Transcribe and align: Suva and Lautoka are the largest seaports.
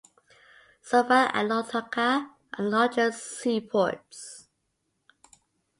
Suva 0.81 1.29
and 1.31 1.47
Lautoka 1.51 1.99
are 2.01 2.31
the 2.57 2.63
largest 2.63 3.21
seaports. 3.39 4.47